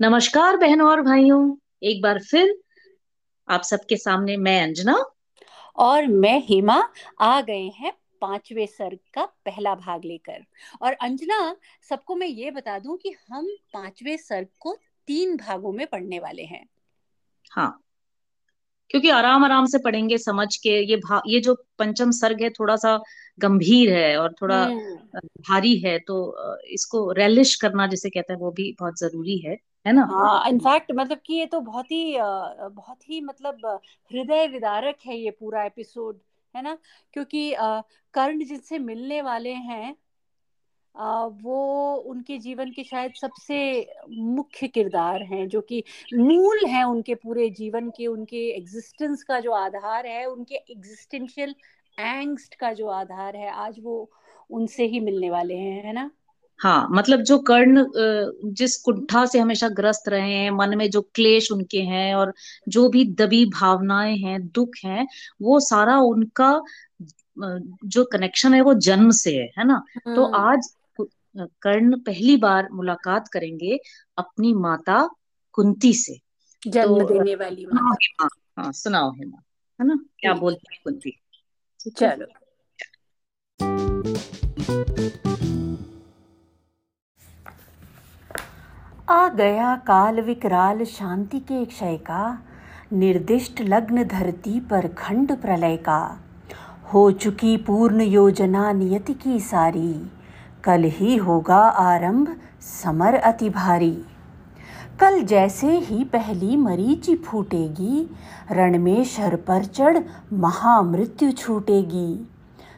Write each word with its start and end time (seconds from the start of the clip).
नमस्कार 0.00 0.56
बहनों 0.56 0.90
और 0.90 1.02
भाइयों 1.02 1.56
एक 1.82 2.02
बार 2.02 2.22
फिर 2.22 2.60
आप 3.48 3.62
सबके 3.62 3.96
सामने 3.96 4.36
मैं 4.36 4.62
अंजना 4.62 5.04
और 5.76 6.06
मैं 6.06 6.42
हेमा 6.46 6.88
आ 7.20 7.40
गए 7.40 7.68
हैं 7.68 7.92
पांचवे 8.20 8.66
सर्ग 8.66 8.98
का 9.14 9.24
पहला 9.24 9.74
भाग 9.74 10.04
लेकर। 10.04 10.44
और 10.82 10.92
अंजना 10.92 11.56
सबको 11.82 12.16
मैं 12.16 12.26
ये 12.26 12.50
बता 12.50 12.78
दूँ 12.78 12.96
कि 12.96 13.14
हम 13.28 13.46
पांचवे 13.72 14.16
सर्ग 14.16 14.48
को 14.60 14.76
तीन 15.06 15.36
भागों 15.36 15.72
में 15.72 15.86
पढ़ने 15.86 16.18
वाले 16.18 16.42
हैं। 16.42 16.66
हाँ 17.50 17.80
क्योंकि 18.90 19.08
आराम 19.10 19.44
आराम 19.44 19.66
से 19.66 19.78
पढ़ेंगे 19.78 20.18
समझ 20.18 20.56
के 20.56 20.70
ये 20.82 20.96
भा 20.96 21.20
ये 21.26 21.40
जो 21.40 21.54
पंचम 21.78 22.10
सर्ग 22.10 22.42
है 22.42 22.50
थोड़ा 22.50 22.76
सा 22.76 22.96
गंभीर 23.38 23.92
है 23.92 24.16
और 24.16 24.32
थोड़ा 24.42 24.62
हम्म। 24.64 25.20
भारी 25.48 25.76
है 25.78 25.98
तो 25.98 26.16
इसको 26.68 27.10
रेलिश 27.12 27.54
करना 27.54 27.86
जिसे 27.86 28.10
कहते 28.10 28.32
हैं 28.32 28.40
वो 28.40 28.50
भी 28.50 28.74
बहुत 28.80 28.98
ज़रूरी 28.98 29.38
है 29.38 29.56
है 29.86 29.92
ना? 29.92 30.02
हाँ 30.02 30.48
इनफैक्ट 30.48 30.92
मतलब 30.92 31.20
कि 31.26 31.34
ये 31.34 31.46
तो 31.46 31.60
बहुत 31.60 31.90
ही 31.92 32.16
बहुत 32.18 33.08
ही 33.08 33.20
मतलब 33.20 33.66
हृदय 34.10 34.46
विदारक 34.46 34.96
है 35.06 35.18
ये 35.18 35.30
पूरा 35.30 35.64
एपिसोड 35.64 36.18
है 36.54 36.62
ना? 36.62 36.76
क्योंकि 37.12 37.54
कर्ण 38.14 38.44
जिनसे 38.44 38.78
मिलने 38.78 39.22
वाले 39.22 39.52
हैं 39.52 39.94
वो 40.94 41.94
उनके 42.06 42.38
जीवन 42.38 42.70
के 42.70 42.84
शायद 42.84 43.12
सबसे 43.14 43.58
मुख्य 44.10 44.68
किरदार 44.68 45.22
हैं 45.22 45.48
जो 45.48 45.60
कि 45.60 45.82
मूल 46.14 46.64
हैं 46.66 46.84
उनके 46.84 47.14
पूरे 47.14 47.48
जीवन 47.50 47.90
के 47.90 48.06
उनके 48.06 48.48
एग्जिस्टेंस 48.56 49.22
का 49.22 49.40
जो 49.40 49.52
आधार 49.52 50.06
है 50.06 50.24
उनके 50.26 50.54
एग्जिस्टेंशियल 50.54 51.54
एंगस्ट 51.98 52.54
का 52.54 52.72
जो 52.72 52.88
आधार 52.88 53.36
है 53.36 53.50
आज 53.50 53.76
वो 53.80 54.10
उनसे 54.50 54.86
ही 54.86 55.00
मिलने 55.00 55.30
वाले 55.30 55.54
हैं 55.54 55.82
है 55.84 55.92
ना 55.92 56.10
हाँ 56.60 56.88
मतलब 56.90 57.20
जो 57.20 57.38
कर्ण 57.38 57.84
जिस 58.54 58.76
कुंठा 58.76 59.24
से 59.26 59.38
हमेशा 59.38 59.68
ग्रस्त 59.68 60.08
रहे 60.08 60.32
हैं 60.32 60.50
मन 60.50 60.76
में 60.78 60.88
जो 60.90 61.00
क्लेश 61.14 61.50
उनके 61.52 61.80
हैं 61.82 62.14
और 62.14 62.32
जो 62.68 62.88
भी 62.88 63.04
दबी 63.14 63.44
भावनाएँ 63.50 64.16
हैं 64.16 64.40
दुख 64.48 64.76
हैं 64.84 65.06
वो 65.42 65.60
सारा 65.60 65.98
उनका 66.00 66.52
जो 67.36 68.04
कनेक्शन 68.04 68.54
है 68.54 68.60
वो 68.60 68.74
जन्म 68.80 69.10
से 69.10 69.34
है 69.36 69.48
है 69.58 69.64
ना 69.64 69.82
तो 70.06 70.24
हम्म। 70.24 70.36
आज 70.36 70.68
कर्ण 71.36 71.98
पहली 71.98 72.36
बार 72.36 72.68
मुलाकात 72.72 73.28
करेंगे 73.28 73.78
अपनी 74.18 74.54
माता 74.54 75.08
कुंती 75.52 75.92
से। 75.94 76.18
जन्म 76.66 76.98
तो, 76.98 77.08
देने 77.08 77.34
वाली 77.34 77.66
माता। 77.66 77.96
हाँ, 78.20 78.28
हाँ 78.58 78.72
सुनाओ 78.72 79.10
हेमा। 79.10 79.42
है 79.80 79.86
ना? 79.86 79.98
क्या 80.18 80.34
बोलती 80.34 80.66
है 80.72 80.80
कुंती? 80.84 81.20
चलो। 81.96 82.26
आ 89.08 89.28
गया 89.28 89.76
काल 89.76 90.20
विकराल 90.20 90.84
शांति 90.84 91.40
के 91.40 91.64
क्षय 91.64 91.96
का 91.96 92.42
निर्दिष्ट 92.92 93.60
लग्न 93.60 94.04
धरती 94.04 94.60
पर 94.60 94.88
खंड 94.88 95.40
प्रलय 95.40 95.76
का। 95.76 96.20
हो 96.92 97.10
चुकी 97.12 97.56
पूर्ण 97.56 98.00
योजना 98.00 98.72
नियति 98.72 99.14
की 99.14 99.40
सारी। 99.40 100.19
कल 100.64 100.84
ही 100.84 101.16
होगा 101.16 101.58
आरंभ, 101.58 102.36
समर 102.60 103.14
अति 103.14 103.50
भारी। 103.50 104.04
कल 105.00 105.20
जैसे 105.22 105.78
ही 105.78 106.04
पहली 106.04 106.56
मरीची 106.56 107.14
फूटेगी 107.16 108.10
रण 108.50 108.78
में 108.78 109.04
शर 109.04 109.36
पर 109.36 109.64
चढ़ 109.64 109.98
महामृत्यु 110.32 111.30
छूटेगी। 111.32 112.28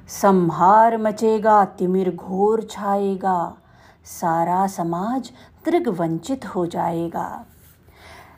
संहार 0.09 0.97
मचेगा, 0.99 1.65
तिमिर 1.65 2.15
घोर 2.17 2.63
छाएगा, 2.71 3.55
सारा 4.05 4.67
समाज 4.67 5.31
त्रिग 5.65 5.89
वंचित 5.89 6.47
हो 6.47 6.67
जाएगा। 6.67 7.45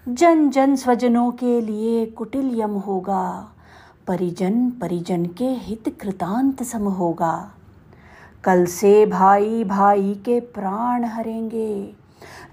जन 0.09 0.49
जन 0.51 0.77
स्वजनों 0.77 1.31
के 1.33 1.61
लिए 1.61 2.07
कुटिल 2.07 2.61
यम 2.61 2.71
होगा, 2.71 3.49
परिजन 4.07 4.71
परिजन 4.71 5.27
के 5.27 5.45
हित 5.45 5.99
कृतांत 6.01 6.63
सम 6.63 6.89
होगा। 6.89 7.51
कल 8.45 8.67
से 8.67 9.07
भाई 9.07 9.65
भाई 9.65 10.15
के 10.25 10.41
प्राण 10.41 11.05
हरेंगे। 11.05 11.95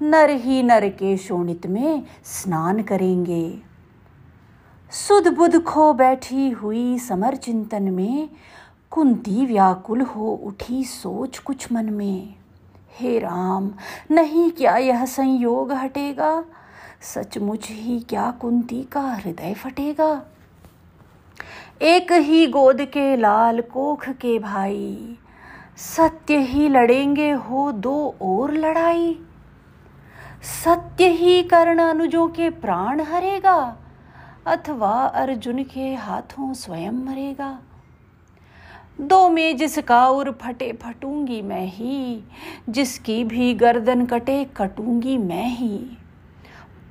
नर 0.01 0.29
ही 0.29 0.63
नर 0.63 0.89
के 0.89 1.17
शोणित 1.17 1.67
में 1.67 2.03
स्नान 2.23 2.81
करेंगे। 2.81 3.57
सुध 4.91 5.27
बुध 5.27 5.63
खो 5.63 5.93
बैठी 5.93 6.49
हुई 6.49 6.99
समर 6.99 7.35
चिंतन 7.35 7.83
में, 7.83 8.29
कुंती 8.91 9.45
व्याकुल 9.45 10.01
हो 10.01 10.41
उठी 10.43 10.83
सोच 10.83 11.39
कुछ 11.39 11.71
मन 11.71 11.85
में। 11.85 12.35
हे 12.99 13.19
राम, 13.19 13.71
नहीं 14.11 14.51
क्या 14.51 14.77
यह 14.77 15.05
संयोग 15.05 15.71
हटेगा? 15.71 16.45
सचमुच 17.01 17.67
ही 17.69 17.99
क्या 17.99 18.31
कुंती 18.31 18.83
का 18.83 19.01
हृदय 19.01 19.53
फटेगा? 19.53 20.25
एक 21.81 22.11
ही 22.11 22.47
गोद 22.47 22.81
के 22.81 23.17
लाल 23.17 23.61
कोख 23.61 24.09
के 24.09 24.39
भाई 24.39 25.17
सत्य 25.81 26.37
ही 26.37 26.67
लड़ेंगे 26.69 27.29
हो 27.31 27.71
दो 27.71 28.15
और 28.21 28.51
लड़ाई। 28.53 29.17
सत्य 30.43 31.07
ही 31.07 31.41
कर्ण 31.43 31.79
अनुजों 31.79 32.27
के 32.27 32.49
प्राण 32.49 33.01
हरेगा, 33.01 33.77
अथवा 34.47 34.91
अर्जुन 35.05 35.63
के 35.63 35.93
हाथों 35.93 36.53
स्वयं 36.53 36.91
मरेगा। 36.91 37.57
दो 39.01 39.29
में 39.29 39.57
जिसका 39.57 40.07
उर 40.09 40.31
फटे 40.41 40.71
फटूँगी 40.73 41.41
मैं 41.41 41.65
ही, 41.65 42.23
जिसकी 42.69 43.23
भी 43.23 43.53
गर्दन 43.53 44.05
कटे 44.05 44.43
कटूँगी 44.57 45.17
मैं 45.17 45.47
ही। 45.47 45.77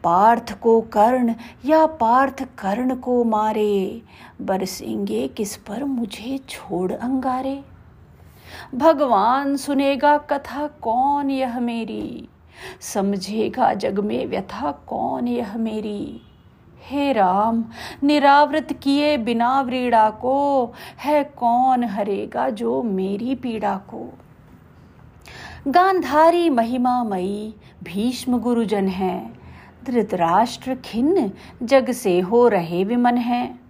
पार्थ 0.05 0.59
को 0.61 0.81
कर्ण 0.81 1.35
या 1.65 1.87
पार्थ 1.87 2.43
कर्ण 2.59 2.95
को 2.97 3.25
मारे, 3.25 4.03
बरसेंगे 4.41 5.29
किस 5.29 5.57
पर 5.57 5.85
मुझे 5.85 6.39
छोड़ 6.49 6.93
अंगारे। 6.93 7.63
भगवान 8.75 9.57
सुनेगा 9.57 10.19
कथा, 10.19 10.67
कौन 10.67 11.31
यह 11.31 11.61
मेरी? 11.61 12.29
समझेगा 12.81 13.75
जग 13.75 14.01
में 14.01 14.27
व्यथा, 14.27 14.73
कौन 14.73 15.29
यह 15.29 15.57
मेरी? 15.57 16.21
हे 16.83 17.13
राम, 17.13 17.65
निरावृत 18.03 18.81
किए 18.83 19.17
बिना 19.17 19.61
व्रीड़ा 19.61 20.11
को 20.11 20.73
है 20.99 21.25
कौन 21.25 21.85
हरेगा 21.85 22.49
जो 22.49 22.83
मेरी 22.83 23.35
पीड़ा 23.35 23.77
को? 23.77 24.19
गांधारी 25.69 26.51
महिमा 26.51 27.05
मई 27.05 27.55
भीष्म 27.85 28.39
गुरुजन 28.39 28.89
है। 28.89 29.33
धृतराष्ट्र 29.85 30.75
खिन्न, 30.75 31.31
जग 31.63 31.91
से 31.91 32.21
हो 32.21 32.49
रहे 32.49 32.85
विमन 32.85 33.17
हैं। 33.17 33.61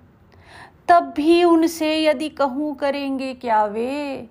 तब 0.89 1.15
भी 1.17 1.45
उनसे 1.45 2.05
यदि 2.05 2.29
कहूँ 2.29 2.75
करेंगे 2.75 3.35
क्या 3.35 3.65
वे? 3.65 4.29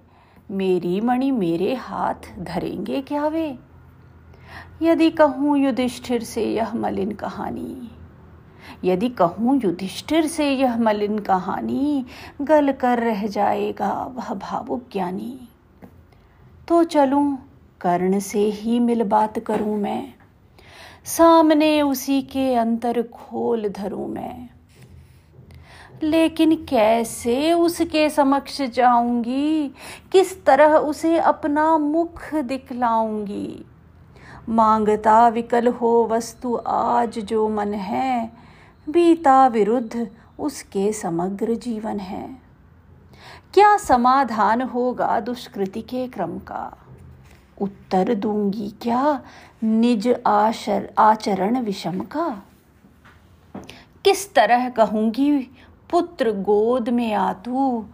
मेरी 0.50 1.00
मणि 1.02 1.30
मेरे 1.32 1.74
हाथ 1.76 2.30
धरेंगे 2.40 3.02
क्या 3.02 3.28
वे? 3.28 3.48
यदि 4.82 5.10
कहूँ 5.12 5.58
युधिष्ठिर 5.58 6.24
से 6.24 6.44
यह 6.46 6.74
मलिन 6.76 7.12
कहानी, 7.12 7.90
यदि 8.84 9.10
कहूँ 9.10 9.60
युधिष्ठिर 9.64 10.28
से 10.28 10.50
यह 10.52 10.78
मलिन 10.78 11.20
कहानी 11.20 12.06
गल 12.42 12.72
कर 12.72 13.00
रह 13.00 13.26
जाएगा 13.28 13.92
वह 14.16 14.34
भावुक 14.36 14.88
ज्ञानी 14.92 15.40
तो 16.68 16.84
चलूँ, 16.84 17.38
कर्ण 17.82 18.20
से 18.20 18.46
ही 18.52 18.80
मिल 18.80 19.04
बात 19.04 19.40
करूँ 19.40 19.78
मैं, 19.78 20.14
सामने 21.08 21.82
उसी 21.82 22.22
के 22.22 22.54
अंतर 22.56 23.02
खोल 23.04 23.70
धरूं 23.70 24.08
मैं। 24.08 24.50
लेकिन 26.04 26.56
कैसे 26.66 27.54
उसके 27.54 28.10
समक्ष 28.10 28.62
जाऊँगी? 28.62 29.68
किस 30.12 30.46
तरह 30.46 30.76
उसे 30.76 31.18
अपना 31.18 31.78
मुख 31.78 32.34
दिखलाऊँगी? 32.36 33.66
माँगता 34.50 35.28
विकल 35.28 35.68
हो 35.68 36.08
वस्तु 36.12 36.56
आज 36.68 37.20
जो 37.20 37.48
मन 37.50 37.74
है, 37.74 38.32
बीता 38.90 39.48
विरुद्ध 39.48 40.08
उसके 40.40 40.92
समग्र 40.94 41.56
जीवन 41.56 42.00
है। 42.00 42.28
क्या 43.54 43.78
समाधान 43.78 44.62
होगा 44.62 45.20
दुष्कृति 45.20 45.82
के 45.82 46.08
क्रम 46.08 46.38
का? 46.40 46.78
उत्तर 47.62 48.14
दूँगी 48.16 48.74
क्या 48.82 49.22
निज 49.64 50.08
आचरण 50.98 51.60
विषम 51.60 52.00
का? 52.00 52.28
किस 54.06 54.34
तरह 54.34 54.70
कहूँगी 54.70 55.32
पुत्र 55.90 56.32
गोद 56.32 56.90
में 56.90 57.14
आ 57.14 57.34
तू। 57.34 57.86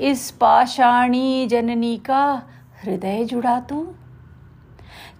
इस 0.00 0.30
पाषाणी 0.30 1.46
जननी 1.46 1.96
का 1.96 2.42
हृदय 2.84 3.24
जुड़ा 3.24 3.60
तू। 3.60 3.88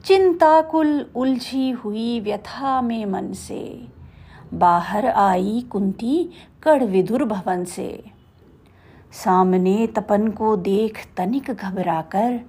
चिंताकुल 0.04 1.06
उलझी 1.14 1.70
हुई 1.70 2.20
व्यथा 2.20 2.82
में 2.82 3.06
मन 3.06 3.32
से। 3.32 3.88
बाहर 4.54 5.06
आई 5.06 5.64
कुंती 5.70 6.30
कड़ 6.62 6.84
विदुर 6.84 7.24
भवन 7.24 7.64
से। 7.64 8.04
सामने 9.12 9.86
तपन 9.86 10.28
को 10.28 10.56
देख 10.56 11.06
तनिक 11.16 11.50
घबराकर 11.50 12.40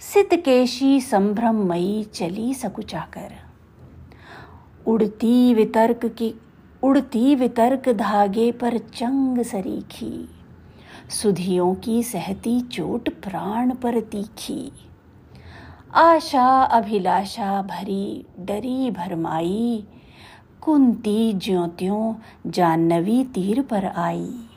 सितकेशी 0.00 1.00
संभ्रमयी 1.00 2.04
चली 2.04 2.54
सकुचाकर। 2.54 3.32
उड़ती 4.86 5.54
वितर्क 5.54 6.06
की 6.06 6.34
उड़ती 6.82 7.34
वितर्क 7.34 7.88
धागे 7.88 8.52
पर 8.52 8.78
चंग 8.78 9.42
सरीखी। 9.42 10.28
सुधियों 11.10 11.74
की 11.74 12.02
सहती 12.02 12.60
चोट 12.60 13.08
प्राण 13.08 13.74
पर 13.74 14.00
तीखी। 14.00 14.72
आशा 15.94 16.62
अभिलाषा 16.62 17.62
भरी 17.62 18.26
डरी 18.40 18.90
भरमाई। 18.90 19.84
कुंती 20.60 21.32
ज्योतियों 21.32 22.14
जानवी 22.50 23.24
तीर 23.24 23.62
पर 23.62 23.84
आई। 23.84 24.48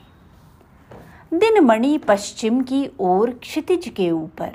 दिन 1.34 1.60
मणि 1.60 1.98
पश्चिम 1.98 2.62
की 2.62 2.90
ओर 3.00 3.32
क्षितिज 3.32 3.88
के 3.88 4.12
ऊपर। 4.12 4.52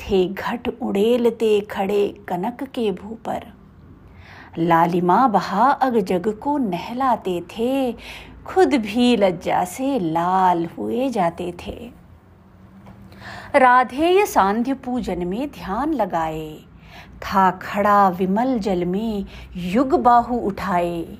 थे 0.00 0.28
घट 0.28 0.68
उड़ेलते 0.82 1.60
खड़े 1.60 2.08
कनक 2.28 2.62
के 2.62 2.92
भूपर। 2.92 3.55
लालिमा 4.58 5.26
बहा 5.28 5.70
अग 5.70 5.98
जग 5.98 6.28
को 6.42 6.58
नहलाते 6.58 7.40
थे, 7.40 7.92
खुद 8.46 8.74
भी 8.74 9.16
लज्जा 9.16 9.64
से 9.64 9.98
लाल 10.00 10.66
हुए 10.66 11.08
जाते 11.08 11.54
थे। 11.66 11.90
राधेय 13.54 14.26
सांध्य 14.26 14.74
पूजन 14.74 15.26
में 15.26 15.50
ध्यान 15.50 15.92
लगाए, 15.94 16.58
था 17.22 17.50
खड़ा 17.50 18.08
विमल 18.08 18.58
जल 18.58 18.84
में 18.84 19.24
युग 19.56 19.94
बाहु 20.02 20.36
उठाए। 20.38 21.18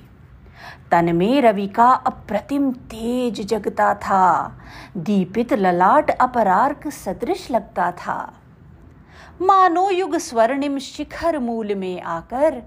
तन 0.91 1.15
में 1.15 1.41
रवि 1.41 1.67
का 1.67 1.89
अप्रतिम 1.89 2.71
तेज 2.71 3.41
जगता 3.47 3.93
था, 3.93 4.57
दीपित 4.97 5.53
ललाट 5.53 6.09
अपरार्क 6.11 6.87
सदृश 6.87 7.51
लगता 7.51 7.91
था। 7.91 8.33
मानो 9.41 9.89
युग 9.91 10.17
स्वर्णिम 10.17 10.77
शिखर 10.77 11.39
मूल 11.39 11.75
में 11.75 12.01
आकर 12.01 12.61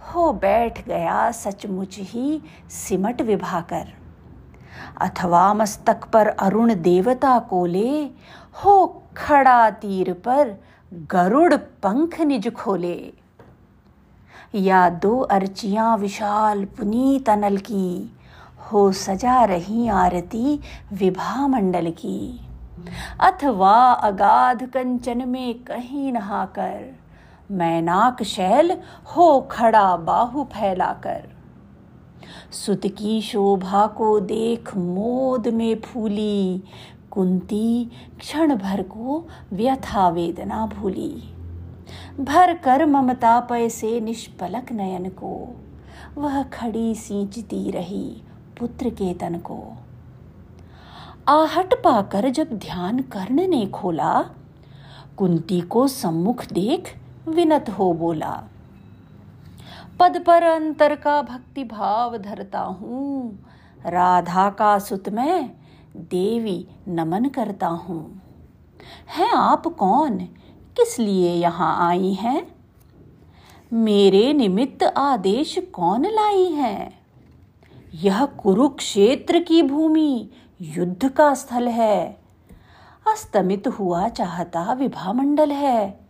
हो 0.00 0.32
बैठ 0.32 0.86
गया 0.86 1.30
सचमुच 1.30 1.96
ही 1.98 2.42
सिमट 2.70 3.22
विभाकर। 3.22 3.92
अथवा 5.00 5.54
मस्तक 5.54 6.04
पर 6.04 6.26
अरुण 6.26 6.74
देवता 6.74 7.38
को 7.38 7.66
ले 7.66 8.10
हो 8.64 9.02
खड़ा 9.16 9.70
तीर 9.70 10.12
पर 10.12 10.54
गरुड़ 10.92 11.54
पंख 11.54 12.20
निज 12.20 12.52
खोले। 12.54 13.12
या 14.54 14.88
दो 14.90 15.18
अर्चियाँ 15.20 15.96
विशाल 15.98 16.64
पुनीत 16.64 17.28
अनल 17.28 17.56
की, 17.56 18.16
हो 18.72 18.92
सजा 18.92 19.44
रही 19.44 19.88
आरती 19.88 20.60
विभा 20.92 21.46
मंडल 21.46 21.90
की। 21.90 22.40
अथवा 23.20 23.76
अगाध 23.92 24.62
कंचन 24.62 25.28
में 25.28 25.54
कहीं 25.54 26.12
नहाकर 26.12 26.97
मैनाक 27.50 28.22
शैल 28.22 28.70
हो 29.16 29.40
खड़ा 29.40 29.96
बाहु 29.96 30.44
फैलाकर। 30.44 31.28
सुत 32.52 32.86
की 32.86 33.20
शोभा 33.20 33.86
को 33.86 34.20
देख 34.20 34.76
मोद 34.76 35.48
में 35.48 35.80
फूली, 35.80 36.62
कुंती 37.10 37.90
क्षण 38.18 38.56
भर 38.56 38.82
को 38.82 39.26
व्यथा 39.52 40.08
वेदना 40.08 40.66
भूली। 40.66 41.34
भर 42.20 42.54
कर 42.54 42.86
ममता 42.86 43.40
पैसे 43.40 44.00
निष्पलक 44.00 44.72
नयन 44.72 45.08
को, 45.08 45.60
वह 46.18 46.42
खड़ी 46.42 46.94
सींचती 46.94 47.70
रही 47.70 48.22
पुत्र 48.58 48.90
के 48.90 49.14
तन 49.14 49.38
को। 49.38 49.76
आहट 51.28 51.74
पाकर 51.74 52.30
जब 52.30 52.48
ध्यान 52.52 52.98
कर्ण 52.98 53.48
ने 53.48 53.66
खोला, 53.66 54.24
कुंती 55.16 55.60
को 55.60 55.88
सम्मुख 55.88 56.52
देख 56.52 56.96
विनत 57.28 57.70
हो 57.70 57.92
बोला। 57.92 58.44
पद 60.00 60.24
पर 60.26 60.42
अंतर 60.42 60.94
का 60.94 61.22
भक्ति 61.22 61.64
भाव 61.64 62.16
धरता 62.16 62.60
हूँ। 62.60 63.38
राधा 63.86 64.50
का 64.50 64.78
सुत 64.78 65.08
मैं 65.08 65.50
देवी 65.96 66.68
नमन 66.88 67.24
करता 67.24 67.66
हूँ। 67.66 68.22
है 69.08 69.36
आप 69.36 69.66
कौन? 69.66 70.18
किस 70.76 70.98
लिए 70.98 71.32
यहाँ 71.32 71.88
आई 71.88 72.12
हैं? 72.12 72.54
मेरे 73.72 74.32
निमित्त 74.32 74.82
आदेश 74.82 75.58
कौन 75.72 76.06
लाई 76.06 76.44
है? 76.44 76.92
यह 77.94 78.24
कुरुक्षेत्र 78.24 79.38
की 79.38 79.62
भूमि, 79.62 80.30
युद्ध 80.60 81.08
का 81.08 81.34
स्थल 81.34 81.68
है। 81.68 82.20
अस्तमित 83.12 83.68
हुआ 83.68 84.08
चाहता 84.08 84.72
विभा 84.72 85.12
मंडल 85.12 85.50
है। 85.50 86.07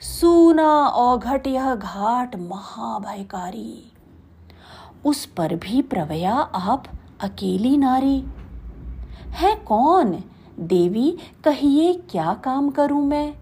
सूना 0.00 0.86
औघट 0.86 1.46
यह 1.46 1.74
घाट 1.74 2.36
महाभयकारी। 2.36 3.92
उस 5.04 5.26
पर 5.26 5.54
भी 5.54 5.82
प्रवया 5.82 6.34
आप 6.38 6.84
अकेली 7.20 7.76
नारी। 7.76 8.24
है 9.28 9.56
कौन? 9.56 10.24
देवी, 10.60 11.18
कहिए 11.44 11.92
क्या 12.10 12.34
काम 12.34 12.70
करूँ 12.70 13.06
मैं? 13.06 13.34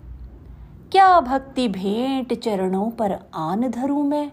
क्या 0.93 1.21
भक्ति 1.21 1.69
भेंट 1.69 2.41
चरणों 2.41 2.91
पर 2.91 3.19
आन 3.35 3.71
धरूं 3.71 4.03
मैं? 4.03 4.33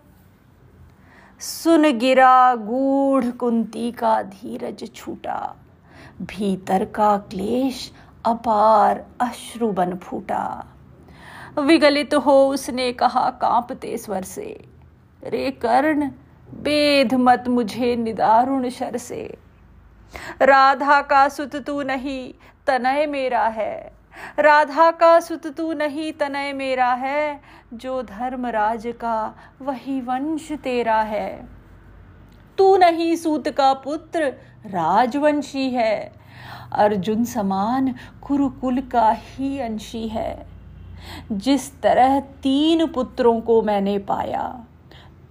सुन 1.39 1.97
गिरा 1.97 2.55
गूढ़ 2.55 3.25
कुंती 3.25 3.91
का 3.91 4.21
धीरज 4.21 4.91
छूटा। 4.95 5.55
भीतर 6.21 6.85
का 6.85 7.17
क्लेश 7.17 7.91
अपार 8.25 9.05
अश्रु 9.21 9.71
बन 9.71 9.95
फूटा। 9.95 10.65
विगलित 11.59 12.13
हो 12.13 12.49
उसने 12.49 12.93
कहा, 12.93 13.29
कांपते 13.29 13.97
स्वर 13.97 14.21
से। 14.21 14.65
रे 15.23 15.51
कर्ण, 15.51 16.09
बेध 16.53 17.13
मत 17.13 17.43
मुझे 17.47 17.95
निदारुण 17.95 18.69
शर 18.69 18.97
से। 18.97 19.37
राधा 20.41 21.01
का 21.01 21.29
सुत 21.29 21.55
तू 21.55 21.81
नहीं, 21.81 22.33
तनय 22.67 23.05
मेरा 23.05 23.47
है। 23.47 23.93
राधा 24.39 24.91
का 24.91 25.19
सुत 25.19 25.47
तू 25.47 25.73
नहीं, 25.73 26.13
तनय 26.13 26.53
मेरा 26.53 26.93
है। 26.93 27.41
जो 27.73 28.01
धर्मराज 28.01 28.83
का, 28.87 29.35
वही 29.61 30.01
वंश 30.01 30.51
तेरा 30.51 31.01
है। 31.01 31.47
तू 32.57 32.77
नहीं 32.77 33.15
सूत 33.15 33.49
का 33.49 33.73
पुत्र, 33.73 34.33
राजवंशी 34.65 35.69
है। 35.69 36.13
अर्जुन 36.73 37.25
समान, 37.25 37.95
कुरुकुल 38.21 38.81
का 38.81 39.11
ही 39.11 39.59
अंशी 39.59 40.07
है। 40.07 40.54
जिस 41.31 41.81
तरह 41.81 42.19
तीन 42.19 42.87
पुत्रों 42.87 43.41
को 43.41 43.61
मैंने 43.61 43.97
पाया, 43.97 44.65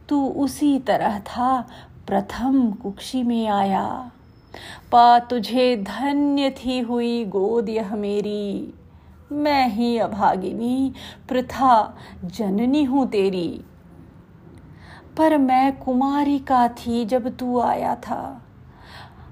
तू 0.09 0.29
उसी 0.29 0.79
तरह 0.79 1.19
था, 1.19 1.69
प्रथम 2.07 2.71
कुक्षी 2.71 3.23
में 3.23 3.49
आया। 3.49 4.11
पा 4.93 5.19
तुझे 5.19 5.77
धन्य 5.77 6.51
थी 6.51 6.81
हुई 6.81 7.25
गोद 7.25 7.69
यह 7.69 7.95
मेरी। 7.97 8.75
मैं 9.33 9.69
ही 9.69 9.99
अभागिनी, 9.99 10.93
प्रथा 11.29 11.97
जननी 12.25 12.85
हूँ 12.85 13.09
तेरी। 13.09 13.61
पर 15.19 15.39
मैं 15.39 15.77
कुमारी 15.77 16.39
का 16.39 16.69
थी 16.69 17.05
जब 17.05 17.37
तू 17.37 17.61
आया 17.61 17.95
था। 17.95 18.43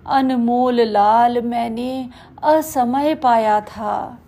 अनमोल 0.06 0.80
लाल 0.80 1.42
मैंने 1.42 2.08
असमय 2.44 3.14
पाया 3.14 3.60
था। 3.60 4.18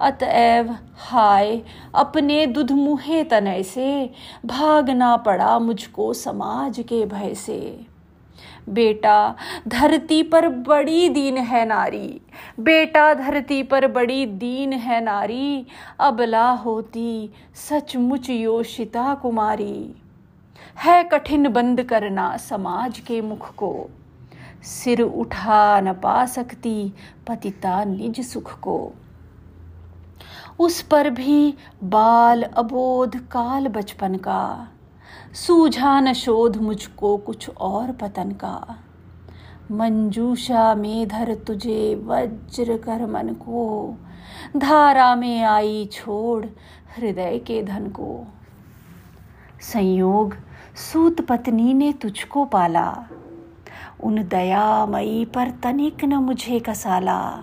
अतएव 0.00 0.76
हाय, 0.96 1.62
अपने 1.94 2.46
दुध 2.46 2.72
मुहे 2.72 3.24
तनय 3.24 3.62
से 3.62 4.10
भागना 4.46 5.16
पड़ा 5.16 5.58
मुझको 5.58 6.12
समाज 6.12 6.80
के 6.80 7.06
भय 7.06 7.34
से। 7.34 7.80
बेटा, 8.68 9.34
धरती 9.68 10.22
पर 10.22 10.48
बड़ी 10.48 11.08
दीन 11.08 11.36
है 11.38 11.66
नारी। 11.66 12.20
बेटा, 12.60 13.14
धरती 13.14 13.62
पर 13.62 13.86
बड़ी 13.86 14.26
दीन 14.26 14.72
है 14.72 15.00
नारी। 15.00 15.66
अबला 16.00 16.50
होती 16.50 17.30
सचमुच 17.54 18.30
योशिता 18.30 19.14
कुमारी। 19.14 19.94
है 20.78 21.04
कठिन 21.04 21.48
बंद 21.48 21.82
करना 21.82 22.36
समाज 22.36 22.98
के 22.98 23.20
मुख 23.20 23.54
को। 23.54 23.90
सिर 24.62 25.00
उठा 25.02 25.80
न 25.80 25.92
पा 25.92 26.26
सकती 26.26 26.92
पतिता 27.26 27.84
निज 27.84 28.20
सुख 28.20 28.58
को। 28.60 28.92
उस 30.60 30.82
पर 30.82 31.10
भी 31.10 31.54
बाल 31.84 32.42
अबोध 32.42 33.16
काल 33.16 33.68
बचपन 33.68 34.14
का। 34.14 34.68
सूझा 35.34 36.00
न 36.00 36.12
शोध 36.12 36.56
मुझको 36.56 37.16
कुछ 37.16 37.50
और 37.50 37.92
पतन 37.92 38.30
का। 38.30 38.78
मंजूषा 39.72 40.74
में 40.74 41.08
धर 41.08 41.34
तुझे 41.34 41.94
वज्र 41.94 42.76
कर 42.76 43.06
मन 43.06 43.28
को। 43.28 43.94
धारा 44.56 45.16
में 45.16 45.42
आई 45.42 45.88
छोड़ 45.92 46.46
हृदय 46.96 47.38
के 47.38 47.62
धन 47.62 47.88
को। 47.88 48.26
संयोग, 49.60 50.36
सूत 50.92 51.20
पत्नी 51.20 51.74
ने 51.74 51.92
तुझको 51.92 52.44
पाला। 52.44 53.06
उन 54.02 54.28
दयामयी 54.28 55.24
पर 55.24 55.50
तनिक 55.50 56.04
न 56.04 56.14
मुझे 56.14 56.60
कसाला। 56.60 57.42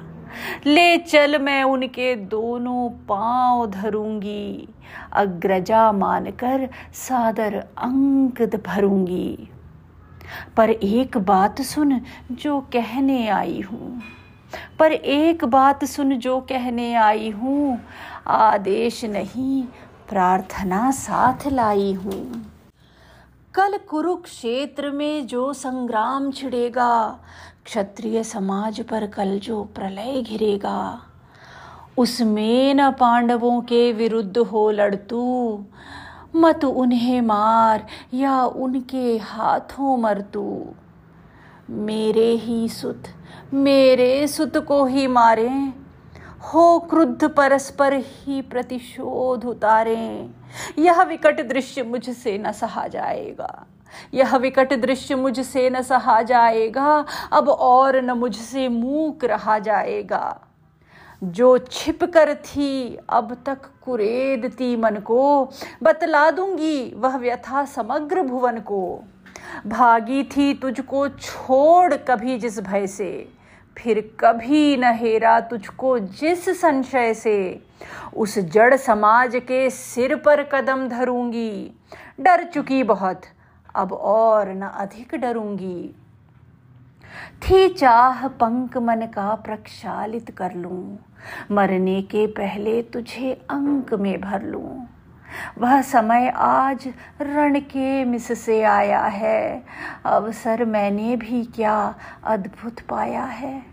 ले 0.66 0.98
चल 0.98 1.38
मैं 1.42 1.64
उनके 1.64 2.16
दोनों 2.16 2.90
पाँव 2.90 3.66
धरूँगी। 3.72 4.70
अग्रजा 5.14 5.92
मानकर 5.92 6.70
सादर 6.94 7.56
अंक 7.56 8.42
भरूँगी। 8.68 9.50
पर 10.58 10.70
एक 10.70 11.18
बात 11.18 11.62
सुन 11.62 12.02
जो 12.32 12.60
कहने 12.62 13.28
आई 13.28 13.62
हूँ। 13.62 14.02
पर 14.80 14.92
एक 14.92 15.46
बात 15.46 15.86
सुन 15.86 16.16
जो 16.16 16.40
कहने 16.40 16.94
आई 16.96 17.30
हूँ। 17.30 17.80
आदेश 18.28 19.06
नहीं, 19.06 19.64
प्रार्थना 20.10 20.92
साथ 20.92 21.48
लाई 21.48 21.94
हूँ। 21.94 22.53
कल 23.56 23.78
कुरुक्षेत्र 23.78 24.90
में 24.92 25.28
जो 25.28 25.54
संग्राम 25.54 26.32
छिड़ेगा, 26.32 27.20
क्षत्रिय 27.66 28.24
समाज 28.24 28.82
पर 28.82 29.06
कल 29.08 29.40
जो 29.40 29.64
प्रलय 29.76 30.22
घिरेगा, 30.22 31.02
उसमें 31.98 32.74
न 32.74 32.90
पांडवों 32.92 33.62
के 33.62 33.92
विरुद्ध 33.94 34.38
हो 34.38 34.70
लड़तू। 34.72 35.66
मत 36.36 36.66
उन्हें 36.66 37.22
मार 37.22 37.86
या 38.14 38.44
उनके 38.46 39.18
हाथों 39.18 39.98
मर 39.98 40.22
तू 40.22 40.66
मेरे 41.70 42.30
ही 42.36 42.68
सुत, 42.70 43.04
मेरे 43.54 44.28
सुत 44.28 44.58
को 44.58 44.86
ही 44.86 45.08
मारे 45.08 45.50
हो 46.44 46.80
क्रुद्ध 46.80 47.28
परस्पर 47.28 47.94
ही 47.94 48.42
प्रतिशोध 48.42 49.46
उतारे। 49.46 50.30
यह 50.80 51.04
विकट 51.04 51.42
दृश्य 51.48 51.84
मुझसे 51.84 52.38
न 52.38 52.52
सहा 52.52 52.88
जाएगा। 52.88 53.66
यह 54.14 54.36
विकट 54.36 54.74
दृश्य 54.74 55.16
मुझसे 55.16 55.70
न 55.70 55.82
सहा 55.82 56.22
जाएगा। 56.22 57.06
अब 57.32 57.50
और 57.50 58.02
न 58.02 58.12
मुझसे 58.12 58.70
मूक 58.70 59.26
रहा 59.26 59.60
जाएगा। 59.60 60.42
जो 61.24 61.58
छिप 61.58 62.04
कर 62.04 62.36
थी, 62.36 62.98
अब 63.10 63.38
तक 63.46 63.58
कुरेदती 63.86 64.76
मन 64.76 64.96
को। 64.96 65.50
बतला 65.84 66.32
दूँगी 66.32 66.94
वह 66.96 67.18
व्यथा 67.18 67.66
समग्र 67.66 68.22
भुवन 68.22 68.60
को। 68.60 69.04
भागी 69.68 70.24
थी 70.24 70.54
तुझको 70.54 71.10
छोड़ 71.10 71.94
कभी 71.94 72.38
जिस 72.38 72.60
भय 72.60 72.88
से। 72.88 73.30
फिर 73.78 74.00
कभी 74.20 74.78
न 74.78 74.94
हेरा 74.96 75.40
तुझको 75.40 75.98
जिस 76.00 76.50
संशय 76.62 77.14
से। 77.14 77.64
उस 78.16 78.38
जड़ 78.40 78.76
समाज 78.76 79.36
के 79.36 79.70
सिर 79.70 80.16
पर 80.16 80.44
कदम 80.44 80.88
धरूँगी। 80.88 81.72
डर 82.20 82.44
चुकी 82.44 82.84
बहुत, 82.84 83.22
अब 83.76 83.94
और 83.94 84.50
न 84.50 84.62
अधिक 84.62 85.16
डरूँगी। 85.16 85.96
थी 87.44 87.68
चाह 87.70 88.28
पंक 88.28 88.78
मन 88.78 89.06
का 89.06 89.34
प्रक्षालित 89.36 90.32
कर 90.32 90.54
लूँ। 90.54 90.98
मरने 91.52 92.02
के 92.02 92.26
पहले 92.28 92.82
तुझे 92.84 93.32
अंक 93.50 93.94
में 93.94 94.22
भर 94.22 94.44
लूँ। 94.44 94.88
वह 95.58 95.82
समय 95.82 96.34
आज 96.36 96.94
रण 97.22 97.60
के 97.60 98.06
मिस 98.06 98.46
से 98.46 98.64
आया 98.64 99.02
है। 99.02 99.64
अवसर 100.06 100.66
मैंने 100.66 101.16
भी 101.16 101.44
क्या 101.44 101.96
अद्भुत 102.24 102.80
पाया 102.80 103.24
है। 103.24 103.66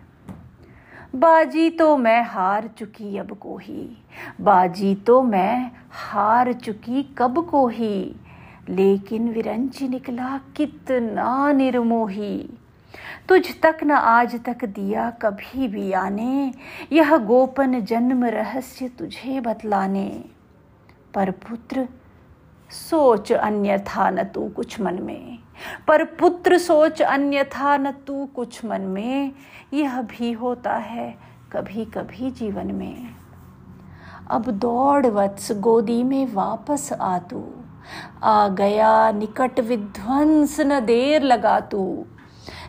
बाजी 1.14 1.70
तो 1.70 1.96
मैं 1.96 2.22
हार 2.22 2.66
चुकी 2.66 3.18
अब 3.18 3.32
को 3.32 3.58
ही। 3.58 4.04
बाजी 4.40 4.94
तो 4.94 5.22
मैं 5.22 5.70
हार 5.90 6.52
चुकी 6.52 7.14
कब 7.18 7.48
को 7.50 7.68
ही। 7.68 8.16
लेकिन 8.68 9.28
विरंची 9.28 9.88
निकला 9.88 10.40
कितना 10.56 11.52
निर्मोही। 11.52 12.50
तुझ 13.28 13.60
तक 13.62 13.78
न 13.82 13.90
आज 13.90 14.44
तक 14.44 14.64
दिया 14.64 15.10
कभी 15.10 15.68
भी 15.68 15.92
आने। 15.92 16.52
यह 16.92 17.16
गोपन 17.16 17.80
जन्म 17.80 18.24
रहस्य 18.24 18.88
तुझे 18.88 19.40
बतलाने। 19.40 20.24
पर 21.14 21.30
पुत्र, 21.30 21.88
सोच 22.70 23.32
अन्यथा 23.32 24.10
न 24.10 24.22
तू 24.22 24.48
कुछ 24.48 24.80
मन 24.80 25.02
में। 25.02 25.38
पर 25.88 26.04
पुत्र, 26.04 26.58
सोच 26.58 27.02
अन्यथा 27.02 27.76
न 27.76 27.90
तू 27.90 28.26
कुछ 28.26 28.64
मन 28.64 28.80
में। 28.80 29.32
यह 29.74 30.02
भी 30.02 30.32
होता 30.32 30.74
है 30.74 31.18
कभी 31.52 31.84
कभी 31.84 32.30
जीवन 32.30 32.66
में। 32.66 33.08
अब 34.30 34.42
दौड़ 34.42 35.06
वत्स 35.06 35.52
गोदी 35.52 36.02
में 36.02 36.34
वापस 36.34 36.92
आ 36.92 37.18
तू। 37.18 37.44
आ 38.22 38.48
गया 38.48 39.12
निकट 39.12 39.60
विध्वंस 39.60 40.60
न 40.60 40.80
देर 40.80 41.22
लगा 41.22 41.60
तू। 41.60 42.04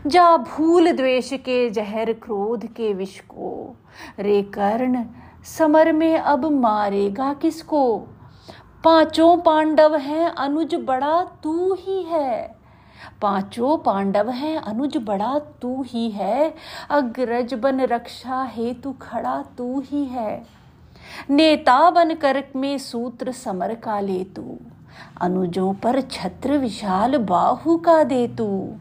जा 0.07 0.38
भूल 0.38 0.91
द्वेष 0.91 1.33
के 1.33 1.69
जहर 1.69 2.13
क्रोध 2.13 2.65
के 2.65 2.93
विष 2.93 3.19
को। 3.19 3.75
रे 4.19 4.41
कर्ण, 4.41 5.05
समर 5.43 5.93
में 5.93 6.17
अब 6.17 6.45
मारेगा 6.45 7.33
किसको? 7.33 8.07
पाँचों 8.84 9.38
पांडव 9.38 9.96
हैं, 9.96 10.30
अनुज 10.30 10.76
बड़ा 10.76 11.24
तू 11.44 11.74
ही 11.74 12.04
है। 12.04 12.56
पाँचों 13.22 13.78
पांडव 13.78 14.30
हैं, 14.30 14.58
अनुज 14.58 14.98
बड़ा 14.98 15.40
तू 15.40 15.84
ही 15.84 16.12
है। 16.12 16.56
अग्रज 16.90 17.54
बन 17.54 17.82
रक्षा 17.82 18.44
हेतु 18.44 18.94
खड़ा 19.02 19.44
तू 19.58 19.80
ही 19.80 20.06
है। 20.06 20.46
नेता 21.30 21.92
बन 21.92 22.14
कर 22.14 22.44
में 22.56 22.78
सूत्र 22.78 23.32
समर 23.32 23.76
का 23.76 24.00
ले 24.00 24.24
तू। 24.24 24.58
अनुजों 25.22 25.74
पर 25.74 26.02
छत्र 26.02 26.58
विशाल 26.58 27.18
बाहु 27.18 27.78
का 27.78 28.04
दे 28.04 28.28
तू। 28.28 28.74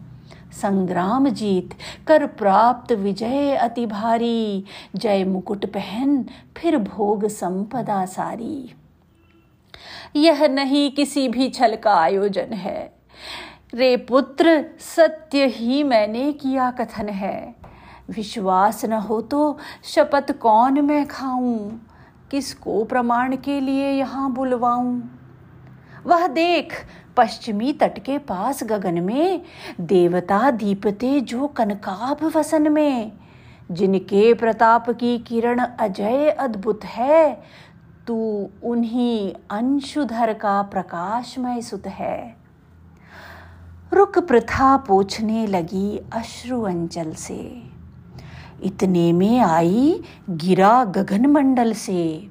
संग्राम 0.52 1.28
जीत, 1.28 1.70
कर 2.06 2.26
प्राप्त 2.26 2.92
विजय 2.92 3.54
अति 3.54 3.86
भारी। 3.86 4.64
जय 4.96 5.24
मुकुट 5.24 5.66
पहन, 5.66 6.24
फिर 6.56 6.76
भोग 6.76 7.26
संपदा 7.26 8.06
सारी। 8.06 8.74
यह 10.16 10.48
नहीं 10.48 10.90
किसी 10.90 11.28
भी 11.28 11.48
छल 11.48 11.76
का 11.76 11.94
आयोजन 11.94 12.52
है। 12.52 12.94
रे 13.74 13.96
पुत्र, 13.96 14.64
सत्य 14.78 15.46
ही 15.46 15.82
मैंने 15.82 16.32
किया 16.32 16.70
कथन 16.70 17.08
है। 17.08 17.54
विश्वास 18.10 18.84
न 18.84 18.92
हो 18.92 19.20
तो 19.20 19.58
शपथ 19.84 20.32
कौन 20.32 20.80
मैं 20.80 21.06
खाऊं? 21.06 21.70
किसको 22.30 22.84
प्रमाण 22.84 23.36
के 23.36 23.60
लिए 23.60 23.90
यहाँ 23.90 24.32
बुलवाऊं? 24.32 25.00
वह 26.06 26.26
देख, 26.26 26.86
पश्चिमी 27.16 27.72
तट 27.72 27.98
के 27.98 28.18
पास 28.18 28.64
गगन 28.64 29.02
में, 29.02 29.42
देवता 29.80 30.50
दीपते 30.50 31.20
जो 31.20 31.46
कनकाभ 31.46 32.36
वसन 32.36 32.72
में। 32.72 33.12
जिनके 33.70 34.34
प्रताप 34.34 34.90
की 34.90 35.18
किरण 35.18 35.58
अजय 35.58 36.30
अद्भुत 36.30 36.84
है 36.84 37.42
तू 38.06 38.48
उन्हीं 38.64 39.34
अंशुधर 39.50 40.34
का 40.34 40.62
प्रकाशमय 40.62 41.60
सुत 41.60 41.86
है। 41.86 42.36
रुक 43.92 44.18
प्रथा 44.18 44.76
पूछने 44.76 45.46
लगी 45.46 46.00
अश्रु 46.12 46.62
अंचल 46.62 47.12
से। 47.12 47.62
इतने 48.62 49.12
में 49.12 49.40
आई 49.40 50.02
गिरा 50.30 50.84
गगन 50.84 51.26
मंडल 51.26 51.72
से। 51.72 52.30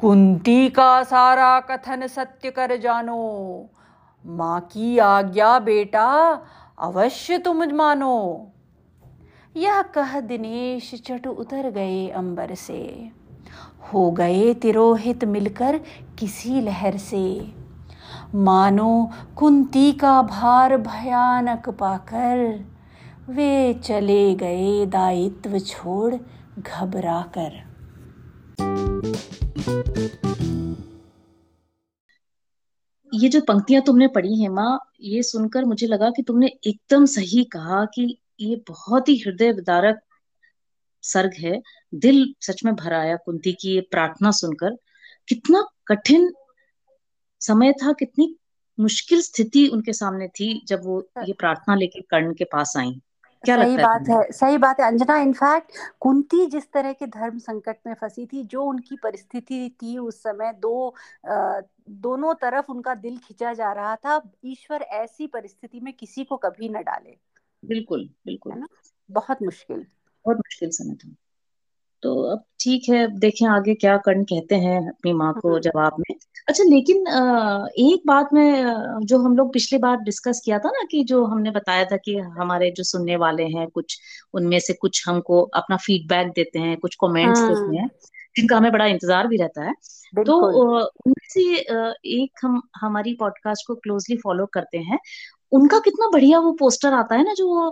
कुंती 0.00 0.68
का 0.68 1.02
सारा 1.02 1.60
कथन 1.60 2.06
सत्य 2.06 2.50
कर 2.50 2.76
जानो। 2.76 3.66
माँ 4.26 4.60
की 4.60 4.98
आज्ञा 4.98 5.58
बेटा, 5.58 6.40
अवश्य 6.78 7.38
तुम 7.38 7.64
मानो। 7.64 8.46
यह 9.56 9.82
कह 9.82 10.20
दिनेश 10.20 11.02
चट 11.06 11.26
उतर 11.26 11.70
गए 11.70 12.08
अंबर 12.08 12.54
से। 12.54 13.10
हो 13.92 14.10
गए 14.10 14.52
तिरोहित 14.54 15.24
मिलकर 15.24 15.78
किसी 16.18 16.60
लहर 16.60 16.96
से। 16.96 17.22
मानो 18.34 19.10
कुंती 19.36 19.92
का 19.92 20.20
भार 20.22 20.76
भयानक 20.76 21.68
पाकर, 21.70 22.64
वे 23.28 23.74
चले 23.74 24.34
गए 24.34 24.86
दायित्व 24.86 25.58
छोड़ 25.58 26.14
घबरा 26.58 27.20
कर 27.36 27.66
ये 33.12 33.28
जो 33.28 33.40
पंक्तियाँ 33.40 33.82
तुमने 33.82 34.06
पढ़ी 34.06 34.40
है 34.40 34.48
माँ, 34.48 34.78
ये 35.00 35.22
सुनकर 35.22 35.64
मुझे 35.64 35.86
लगा 35.86 36.10
कि 36.10 36.22
तुमने 36.22 36.46
एकदम 36.66 37.04
सही 37.06 37.44
कहा 37.44 37.84
कि 37.84 38.18
ये 38.40 38.56
बहुत 38.68 39.08
ही 39.08 39.16
हृदय 39.16 39.52
विदारक 39.52 40.00
सर्ग 41.02 41.32
है 41.38 41.60
दिल 41.94 42.34
सच 42.40 42.64
में 42.64 42.74
भर 42.74 42.92
आया 42.92 43.16
कुंती 43.16 43.52
की 43.52 43.74
ये 43.74 43.80
प्रार्थना 43.80 44.30
सुनकर। 44.30 44.76
कितना 45.28 45.64
कठिन 45.86 46.32
समय 47.40 47.72
था 47.72 47.92
कितनी 47.92 48.34
मुश्किल 48.78 49.20
स्थिति 49.22 49.66
उनके 49.68 49.92
सामने 49.92 50.28
थी 50.28 50.62
जब 50.66 50.80
वो 50.84 51.00
ये 51.24 51.32
प्रार्थना 51.32 51.74
लेकर 51.74 52.00
कर्ण 52.00 52.32
के 52.34 52.44
पास 52.44 52.74
आई। 52.76 53.00
क्या 53.44 53.56
सही 53.56 53.76
लगता 53.76 53.82
बात 53.82 54.08
है, 54.08 54.16
है 54.16 54.32
सही 54.32 54.58
बात 54.58 54.80
है 54.80 54.86
अंजना। 54.86 55.16
इनफैक्ट 55.18 55.72
कुंती 56.00 56.46
जिस 56.46 56.72
तरह 56.72 56.92
के 56.92 57.06
धर्म 57.06 57.38
संकट 57.38 57.76
में 57.86 57.94
फंसी 57.94 58.26
थी 58.26 58.42
जो 58.44 58.64
उनकी 58.64 58.96
परिस्थिति 58.96 59.76
थी 59.82 59.98
उस 59.98 60.22
समय 60.22 60.52
दो 60.52 60.94
आ, 61.28 61.60
दोनों 61.90 62.34
तरफ़ 62.34 62.66
उनका 62.68 62.94
दिल 62.94 63.18
खिंचा 63.18 63.52
जा 63.52 63.72
रहा 63.72 63.96
था। 63.96 64.20
ईश्वर 64.44 64.82
ऐसी 64.82 65.26
परिस्थिति 65.26 65.80
में 65.80 65.92
किसी 65.92 66.24
को 66.24 66.36
कभी 66.36 66.68
न 66.68 66.82
डाले। 66.82 67.16
बिल्कुल 67.64 68.10
बिल्कुल। 68.26 68.52
है 68.52 68.60
ना? 68.60 68.68
बहुत 69.10 69.42
मुश्किल। 69.42 69.86
बहुत 70.28 70.38
मुश्किल 70.38 70.70
समय 70.70 70.94
था 70.94 71.14
तो 72.02 72.22
अब 72.22 72.44
ठीक 72.60 72.88
है 72.88 73.18
देखें 73.18 73.46
आगे 73.46 73.74
क्या 73.74 73.96
कर्ण 73.96 74.24
कहते 74.24 74.54
हैं 74.54 74.88
अपनी 74.88 75.12
माँ 75.12 75.34
को 75.42 75.48
हम्म। 75.48 75.60
जवाब 75.60 75.92
में। 75.98 76.14
अच्छा 76.48 76.64
लेकिन 76.64 76.96
एक 77.78 78.02
बात 78.06 78.28
में 78.32 78.64
जो 79.02 79.18
हम 79.18 79.36
लोग 79.36 79.52
पिछली 79.52 79.78
बार 79.78 79.96
डिस्कस 79.96 80.42
किया 80.44 80.58
था 80.58 80.68
ना 80.68 80.86
कि 80.90 81.04
जो 81.04 81.24
हमने 81.24 81.50
बताया 81.50 81.84
था 81.84 81.96
कि 81.96 82.16
हमारे 82.16 82.70
जो 82.70 82.82
सुनने 82.82 83.16
वाले 83.16 83.42
हैं 83.42 83.68
कुछ 83.68 83.98
उनमें 84.34 84.58
से 84.58 84.72
कुछ 84.72 85.08
हमको 85.08 85.42
अपना 85.42 85.76
फीडबैक 85.76 86.28
देते 86.28 86.58
हैं 86.58 86.76
कुछ 86.76 86.94
कमेंट्स 86.94 87.40
देते 87.40 87.60
हम्म 87.60 87.76
हैं 87.76 87.90
जिनका 88.36 88.56
हमें 88.56 88.72
बड़ा 88.72 88.86
इंतज़ार 88.86 89.26
भी 89.26 89.36
रहता 89.36 89.64
है। 89.64 89.74
तो 90.24 90.36
उनमें 90.88 91.28
से 91.28 91.40
एक 92.22 92.30
हम 92.42 92.62
हमारी 92.76 93.14
पॉडकास्ट 93.14 93.66
को 93.66 93.74
क्लोजली 93.74 94.16
फॉलो 94.16 94.46
करते 94.46 94.78
हैं। 94.78 94.98
उनका 95.52 95.78
कितना 95.78 96.08
बढ़िया 96.08 96.38
वो 96.38 96.52
पोस्टर 96.52 96.92
आता 96.92 97.14
है 97.14 97.24
ना 97.24 97.34
जो 97.34 97.46
वो 97.48 97.70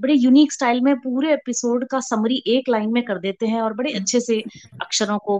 बड़े 0.00 0.14
यूनिक 0.14 0.52
स्टाइल 0.52 0.80
में 0.80 0.94
पूरे 0.98 1.32
एपिसोड 1.32 1.86
का 1.86 2.00
समरी 2.00 2.42
एक 2.46 2.68
लाइन 2.68 2.92
में 2.92 3.02
कर 3.04 3.18
देते 3.18 3.46
हैं 3.46 3.60
और 3.62 3.72
बड़े 3.72 3.92
अच्छे 3.92 4.20
से 4.20 4.40
अक्षरों 4.82 5.18
को 5.18 5.38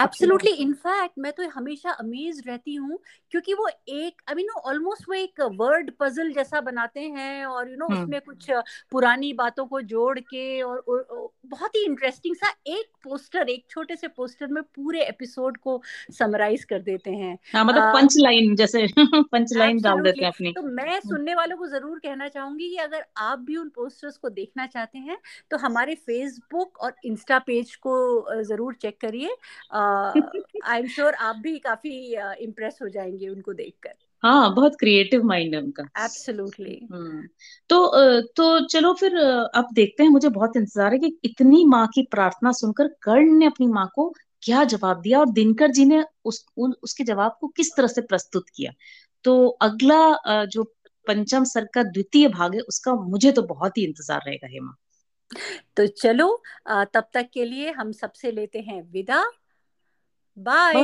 एब्सोल्युटली 0.00 0.50
इनफैक्ट 0.58 1.18
मैं 1.18 1.32
तो 1.32 1.48
हमेशा 1.48 1.90
अमेज 1.90 2.42
रहती 2.46 2.74
हूँ 2.74 2.98
क्योंकि 3.32 3.54
वो 3.54 3.68
एक 3.88 4.22
आई 4.28 4.34
मीन 4.34 4.48
ऑलमोस्ट 4.64 5.08
वो 5.08 5.14
एक 5.14 5.40
वर्ड 5.54 5.90
पजल 6.00 6.32
जैसा 6.32 6.60
बनाते 6.60 7.00
हैं 7.00 7.44
और 7.46 7.68
you 7.68 7.74
you 7.74 7.78
know 7.78 7.86
know, 7.86 7.96
hmm. 7.96 8.04
उसमें 8.04 8.20
कुछ 8.20 8.46
पुरानी 8.90 9.32
बातों 9.32 9.66
को 9.66 9.80
जोड़ 9.80 10.18
के 10.20 10.62
और, 10.62 10.76
और, 10.78 11.00
और 11.00 11.28
बहुत 11.46 11.76
ही 11.76 11.84
इंटरेस्टिंग 11.84 12.36
सा 12.36 12.52
एक 12.66 12.86
पोस्टर 13.04 13.48
एक 13.48 13.64
छोटे 13.70 13.96
से 13.96 14.08
पोस्टर 14.08 14.46
में 14.46 14.62
पूरे 14.62 15.02
एपिसोड 15.02 15.56
को 15.56 15.80
समराइज 16.18 16.64
कर 16.64 16.78
देते 16.82 17.10
हैं। 17.10 17.36
हाँ 17.54 17.64
मतलब 17.64 17.92
पंच 17.94 18.14
लाइन 18.18 18.54
जैसे 18.56 18.86
पंच 19.32 19.52
लाइन 19.56 19.80
डाल 19.82 20.00
देते 20.00 20.24
हैं 20.24 20.32
अपनी। 20.32 20.52
तो 20.52 20.62
मैं 20.62 20.97
सुनने 21.00 21.34
वालों 21.34 21.56
को 21.56 21.66
ज़रूर 21.66 21.98
कहना 21.98 22.28
चाहूँगी 22.28 22.68
कि 22.68 22.76
अगर 22.78 23.04
आप 23.18 23.38
भी 23.38 23.56
उन 23.56 23.68
पोस्टर्स 23.68 24.16
को 24.16 24.28
देखना 24.30 24.66
चाहते 24.66 24.98
हैं 24.98 25.18
तो 25.50 25.56
हमारे 25.56 25.94
फेसबुक 25.96 26.78
और 26.78 26.94
इंस्टा 27.04 27.38
पेज 27.38 27.74
को 27.76 28.42
ज़रूर 28.44 28.74
चेक 28.74 28.98
करिए। 29.00 29.36
आई 29.72 30.78
एम 30.78 30.86
श्योर 30.88 31.14
आप 31.14 31.36
भी 31.36 31.58
काफ़ी 31.60 31.96
इम्प्रेस 32.44 32.78
हो 32.82 32.88
जाएँगे 32.88 33.28
उनको 33.28 33.52
देखकर। 33.54 33.94
हाँ 34.22 34.54
बहुत 34.54 34.76
क्रिएटिव 34.78 35.24
माइंड 35.24 35.54
है 35.54 35.60
उनका। 35.62 35.82
एब्सोल्युटली 36.04 36.78
हम्म 36.92 37.22
तो 37.70 37.86
तो 38.36 38.66
चलो 38.66 38.92
फिर 38.94 39.16
अब 39.16 39.68
देखते 39.72 40.02
हैं 40.02 40.10
मुझे 40.10 40.28
बहुत 40.28 40.56
इंतज़ार 40.56 40.92
है 40.92 40.98
कि 40.98 41.18
इतनी 41.24 41.64
माँ 41.66 41.86
की 41.86 42.02
प्रार्थना 42.10 42.52
सुनकर 42.52 42.88
कर्ण 43.02 43.36
ने 43.38 43.46
अपनी 43.46 43.66
माँ 43.66 43.86
को 43.94 44.12
क्या 44.42 44.64
जवाब 44.66 45.00
दिया 45.00 45.18
और 45.20 45.30
दिनकर 45.30 45.70
जी 45.70 45.84
ने 45.84 46.04
उस 46.24 46.44
उन, 46.56 46.74
उसके 46.82 47.04
जवाब 47.04 47.36
को 47.40 47.48
किस 47.48 47.74
तरह 47.76 47.86
से 47.86 48.00
प्रस्तुत 48.02 48.46
किया? 48.56 48.72
तो 49.24 49.46
अगला 49.62 50.44
जो 50.46 50.62
पंचम 51.08 51.44
सर 51.44 51.64
का 51.74 51.82
द्वितीय 51.84 52.28
भाग 52.28 52.54
है 52.54 52.60
उसका 52.68 52.94
मुझे 53.06 53.32
तो 53.32 53.42
बहुत 53.44 53.78
ही 53.78 53.84
इंतज़ार 53.84 54.20
रहेगा 54.26 54.48
हेमा। 54.48 54.76
तो 55.76 55.86
चलो 55.86 56.26
तब 56.68 57.08
तक 57.14 57.28
के 57.32 57.44
लिए 57.44 57.70
हम 57.72 57.92
सबसे 57.94 58.30
लेते 58.32 58.60
हैं 58.60 58.82
विदा। 58.92 59.24
बाय 60.36 60.82